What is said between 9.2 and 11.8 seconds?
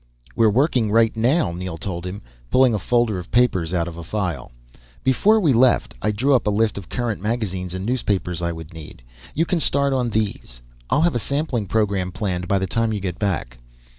You can start on these. I'll have a sampling